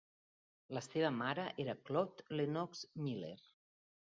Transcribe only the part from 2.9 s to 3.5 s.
Miller.